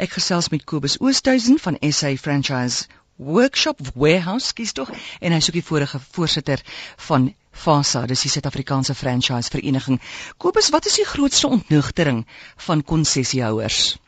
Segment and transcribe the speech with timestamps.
[0.00, 2.86] Ek gesels met Kobus Oosthuizen van SA Franchise
[3.20, 4.88] Workshop Warehouse, skies tog,
[5.20, 6.62] en hy's ook die vorige voorsitter
[7.04, 10.00] van FASA, dis die Suid-Afrikaanse Franchise Vereniging.
[10.40, 12.22] Kobus, wat is die grootste ontnugtering
[12.64, 13.98] van konsessiehouers?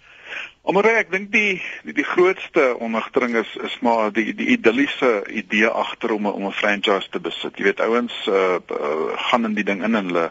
[0.65, 5.69] Omre ek dink die, die die grootste onnigtering is is maar die die idilliese idee
[5.69, 7.59] agter om 'n om 'n franchise te besit.
[7.59, 10.31] Jy weet ouens uh, uh, gaan in die ding in en hulle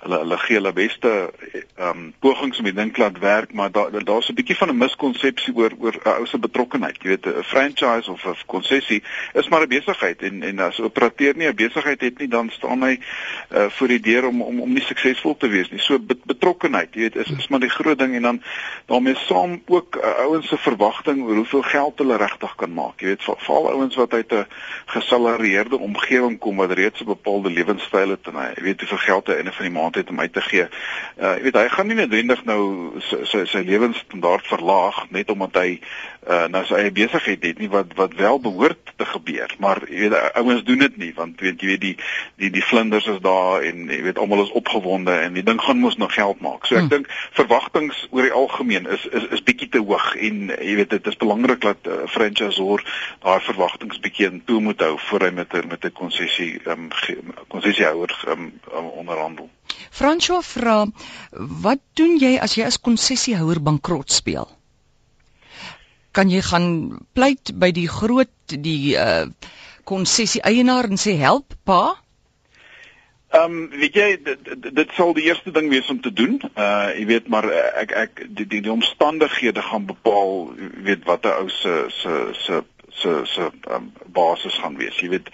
[0.00, 1.10] hulle hulle gee hulle beste
[1.80, 4.78] ehm um, pogings om die ding laat werk, maar daar daar's 'n bietjie van 'n
[4.78, 7.02] miskonsepsie oor oor 'n ou se betrokkeheid.
[7.02, 9.02] Jy weet 'n franchise of 'n konsessie
[9.34, 12.50] is maar 'n besigheid en en as 'n operateur nie 'n besigheid het nie, dan
[12.50, 12.98] staan hy
[13.52, 15.80] uh, voor die deur om om om nie suksesvol te wees nie.
[15.80, 18.42] So betrokkeheid, jy weet, is is maar die groot ding en dan
[18.86, 23.00] daarmee saam ook uh, ouens se verwagting oor hoeveel geld hulle regtig kan maak.
[23.00, 24.46] Jy weet, veral ouens wat uit 'n
[24.86, 29.34] gesalarieerde omgewing kom wat reeds 'n bepaalde lewenstyl het en hy weet hoeveel geld hy
[29.34, 30.68] in 'n van die maand maand het om uit te gee.
[31.18, 35.56] Uh jy weet hy gaan nie noodwendig nou sy sy, sy lewensstandaard verlaag net omdat
[35.56, 35.80] hy
[36.28, 39.54] uh nou sy eie besigheid het nie wat wat wel behoort te gebeur.
[39.58, 41.96] Maar jy weet ouens doen dit nie want weet jy weet die
[42.36, 45.80] die die vlinders is daar en jy weet almal is opgewonde en die ding gaan
[45.80, 46.66] mos nog geld maak.
[46.66, 46.92] So ek hmm.
[46.94, 51.06] dink verwagtinge oor die algemeen is is is bietjie te hoog en jy weet dit
[51.06, 52.84] is belangrik dat uh, franchisor
[53.24, 57.34] daai verwagtinge bietjie in toe moet hou voor hy met met 'n konsessie ehm um,
[57.48, 59.48] konsessiehouer um, um, onderhandel.
[59.90, 60.86] François vra,
[61.66, 64.48] wat doen jy as jy as konsessiehouer bankrot speel?
[66.12, 66.68] Kan jy gaan
[67.14, 69.26] pleit by die groot die uh
[69.90, 71.96] konsessie eienaar en sê help pa?
[73.30, 76.40] Ehm um, weet jy dit, dit sal die eerste ding wees om te doen.
[76.58, 77.46] Uh jy weet maar
[77.82, 80.50] ek ek die die, die omstandighede gaan bepaal
[80.86, 84.98] weet wat 'n ou se se se se se um, basis gaan wees.
[85.00, 85.30] Jy weet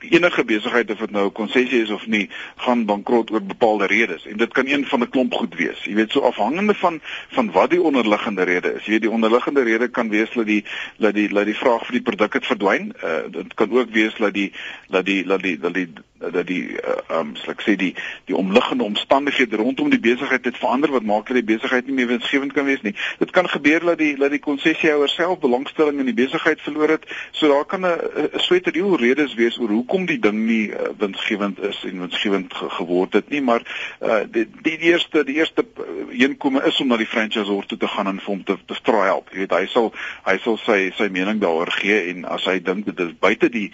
[0.00, 4.26] enige besigheid of dit nou 'n konsessie is of nie, gaan bankrot oor bepaalde redes
[4.26, 5.84] en dit kan een van 'n klomp goed wees.
[5.84, 8.84] Jy weet so afhangende van van wat die onderliggende rede is.
[8.84, 10.64] Jy weet die onderliggende rede kan wees dat die
[10.96, 12.92] dat die dat die vraag vir die produk het verdwyn.
[13.04, 14.52] Uh, dit kan ook wees dat die
[14.88, 17.94] dat die dat die dat die dat die uh, um ek sê die
[18.24, 22.10] die omliggende omstandighede rondom die besigheid het verander wat maak dat die besigheid nie meer
[22.10, 22.94] winsgewend kan wees nie.
[23.18, 27.08] Dit kan gebeur dat die dat die konsessiehouer self belangstelling in die besigheid verloor het.
[27.32, 31.82] So daar kan 'n sweterreel redes wees oor hoekom die ding nie uh, winsgewend is
[31.84, 33.62] en winsgewend ge geword het nie, maar
[34.00, 35.64] uh, die, die eerste die eerste
[36.10, 39.04] inkome is om na die franchisor toe te gaan en vir hom te te vra
[39.04, 39.32] help.
[39.32, 39.92] Jy weet hy sal
[40.26, 43.68] hy sal sy sy mening daaroor gee en as hy dink dit is buite die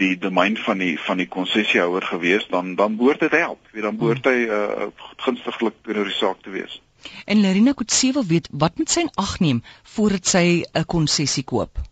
[0.00, 3.60] die domein van die van die konsessiehouer gewees, dan dan behoort dit help.
[3.70, 4.88] Jy weet dan behoort hy uh,
[5.26, 6.80] gunstiglik teenoor die saak te wees.
[7.24, 9.62] En Larina Kutse wil weet wat moet sy in ag neem
[9.94, 11.89] voordat sy 'n konsessie koop?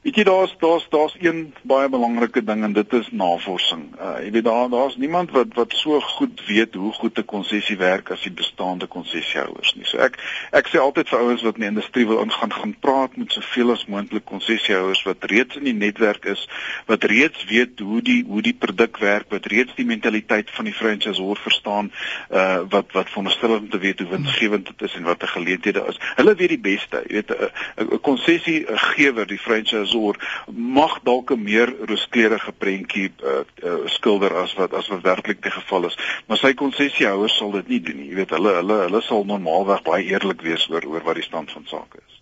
[0.00, 3.82] Weet jy daar's daar's daar's een baie belangrike ding en dit is navorsing.
[4.00, 7.76] Uh jy weet daar daar's niemand wat wat so goed weet hoe goed 'n konsessie
[7.76, 9.84] werk as die bestaande konsessiehouers nie.
[9.84, 10.16] So ek
[10.52, 13.72] ek sê altyd vir ouens wat in die industrie wil ingaan, gaan praat met soveel
[13.72, 16.48] as moontlik konsessiehouers wat reeds in die netwerk is,
[16.86, 20.74] wat reeds weet hoe die hoe die produk werk, wat reeds die mentaliteit van die
[20.74, 21.92] franchisor verstaan,
[22.30, 25.84] uh wat wat veronderstel om te weet hoe winsgewend dit is en wat 'n geleenthede
[25.88, 26.00] is.
[26.16, 27.04] Hulle weet die beste.
[27.06, 27.30] Jy weet
[27.76, 34.54] 'n konsessiegewer, die franchise sorg mag dalk 'n meer rooskleurige prentjie uh, uh, skilder as
[34.58, 35.98] wat as wat werklik die geval is.
[36.26, 38.08] Maar sy konsessiehouers sal dit nie doen nie.
[38.12, 41.52] Jy weet hulle hulle hulle sal normaalweg baie eerlik wees oor oor wat die stand
[41.52, 42.18] van sake is.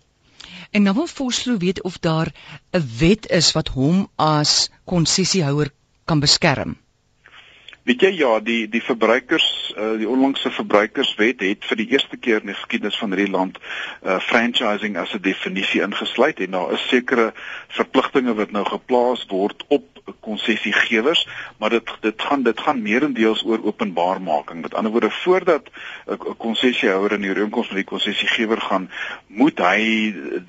[0.71, 2.33] En nou wil Vosloo weet of daar
[2.73, 5.69] 'n wet is wat hom as konsessiehouer
[6.05, 6.77] kan beskerm
[7.83, 12.41] Weet jy ja, die die verbruikers uh, die onlangse verbruikerswet het vir die eerste keer
[12.41, 16.89] in die geskiedenis van hierdie land uh, franchising as 'n definisie ingesluit en daar is
[16.89, 17.31] sekere
[17.67, 19.87] verpligtinge wat nou geplaas word op
[20.19, 24.61] konsessiegewers, maar dit dit gaan dit gaan meerendeels oor openbaarmaking.
[24.61, 25.69] Met ander woorde, voordat
[26.07, 28.89] 'n konsessiehouer in die ooreenkoms met die konsessiegewer gaan,
[29.27, 30.41] moet hy uh,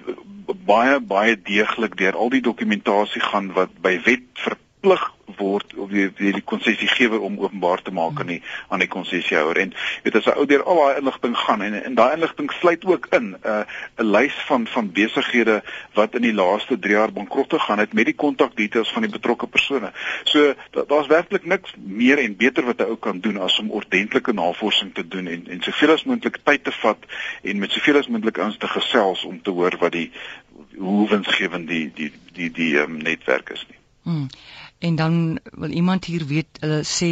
[0.64, 6.08] baie baie deeglik deur al die dokumentasie gaan wat by wet verplig word of die
[6.16, 9.74] die, die konsessiegewer om openbaar te maak aan die aan die konsessiehouer en
[10.04, 13.06] weet as 'n ou deur al daai inligting gaan en en daai inligting sluit ook
[13.10, 13.64] in 'n uh,
[13.98, 15.62] 'n lys van van besighede
[15.94, 19.46] wat in die laaste 3 jaar bankrot gegaan het met die kontakdetails van die betrokke
[19.46, 19.92] persone.
[20.24, 24.32] So daar's werklik niks meer en beter wat 'n ou kan doen as om ordentlike
[24.32, 26.98] navorsing te doen en en soveel as moontlik tyd te vat
[27.42, 30.10] en met soveel as moontlik ouens te gesels om te hoor wat die
[30.78, 33.79] hoe winsgewend die die die die um, netwerk is nie.
[34.02, 34.26] Hmm.
[34.78, 37.10] En dan wil iemand hier weet, hulle sê,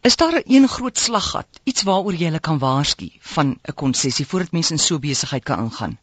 [0.00, 4.52] is daar 'n groot slaggat, iets waaroor jy hulle kan waarsku van 'n konsessie voordat
[4.52, 5.98] mense in so besigheid kan ingaan?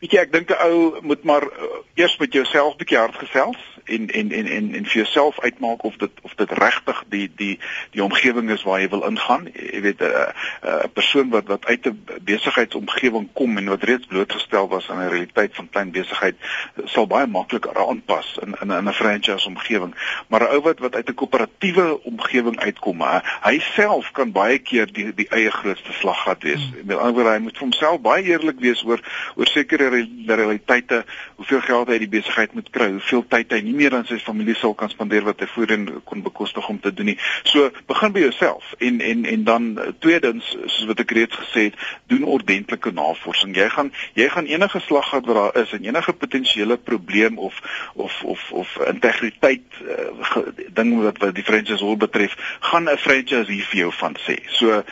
[0.00, 3.58] Weet jy, ek dink 'n ou moet maar uh, eers met jouself bietjie hard gesels
[3.84, 7.58] en en en en en vir jouself uitmaak of dit of dit regtig die die
[7.90, 9.50] die omgewing is waar jy wil ingaan.
[9.52, 10.32] Jy weet 'n uh,
[10.62, 15.02] 'n uh, persoon wat wat uit 'n besigheidsomgewing kom en wat reeds blootgestel was aan
[15.04, 16.36] 'n realiteit van klein besigheid
[16.84, 19.94] sal baie makliker aanpas in in 'n franchise omgewing.
[20.28, 24.58] Maar 'n ou wat wat uit 'n koöperatiewe omgewing uitkom, uh, hy self kan baie
[24.58, 26.64] keer die die eie grootste slaggat wees.
[26.72, 26.86] Hmm.
[26.86, 29.00] Met ander woorde, hy moet vir homself baie eerlik wees oor
[29.36, 31.04] oor sekere realiteite,
[31.36, 34.56] hoeveel geld hy die besigheid moet kry, hoeveel tyd hy nie meer aan sy familie
[34.58, 37.16] sal kan spandeer wat hy voorheen kon bekostig om te doen nie.
[37.48, 41.68] So begin by jouself en en en dan eh, tweedens soos wat ek reeds gesê
[41.70, 41.78] het,
[42.12, 43.54] doen ordentlike navorsing.
[43.56, 47.60] Jy gaan jy gaan enige slag gehad wat daar is en enige potensiële probleem of
[47.94, 50.44] of of of integriteit uh,
[50.74, 54.38] ding wat wat die franchise hol betref, gaan 'n franchise hier vir jou van sê.
[54.58, 54.82] So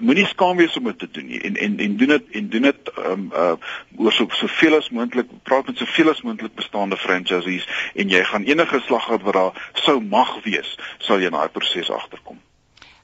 [0.00, 2.62] moenie skaam wees om dit te doen nie en en en doen dit en doen
[2.62, 3.54] dit um, uh
[3.96, 8.46] oor so soveel as moontlik praat met soveel as moontlik bestaande franchisees en jy gaan
[8.46, 12.38] enige slag wat daar sou mag wees, sal jy in daai proses agterkom.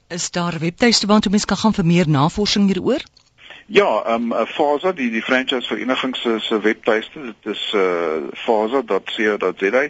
[0.07, 3.03] Is daar webtuiste waar mense kan gaan vir meer navorsing hieroor?
[3.65, 8.23] Ja, ehm um, Faza, die die franchise vereniging se se webtuiste, dit is uh eh,
[8.33, 9.83] faza.co.za.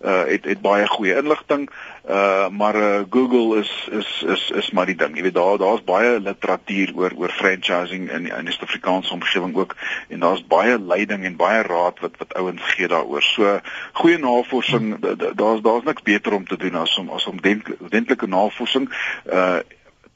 [0.00, 1.70] Uh het het baie goeie inligting.
[2.08, 5.16] Uh maar uh, Google is is is is maar die ding.
[5.16, 9.76] Jy weet daar daar's baie literatuur oor oor franchising in in die Suid-Afrikaanse omgewing ook
[10.08, 13.22] en daar's baie leiding en baie raad wat wat ouens gee daaroor.
[13.22, 13.60] So
[13.92, 14.96] goeie navorsing,
[15.34, 17.40] daar's daar's niks beter om te doen as om as om
[17.88, 18.88] dentlike navorsing
[19.32, 19.58] uh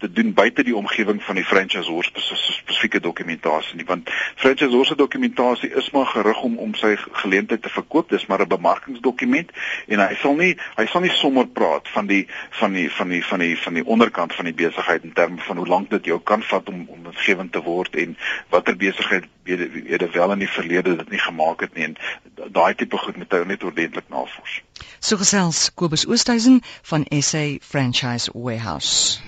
[0.02, 4.10] te doen buite die omgewing van die franchisor spesifieke dokumentasie nie want
[4.42, 8.10] franchisor se dokumentasie is maar gerig om om sy geleentheid te verkoop.
[8.10, 9.50] Dis maar 'n bemarkingsdokument
[9.86, 12.26] en hy sal nie hy sal nie sommer praat van die
[12.60, 15.56] van die van die van die van die onderkant van die besigheid in terme van
[15.56, 18.16] hoe lank dit jou kan vat om om winsgewend te word en
[18.50, 21.84] watter besigheid wede wel in die verlede dit nie gemaak het nie.
[21.84, 21.96] En
[22.52, 24.62] daai tipe goed moet ou net ordentlik navors.
[24.98, 29.22] So gesels Kobus Oosthuizen van SA Franchise Warehouse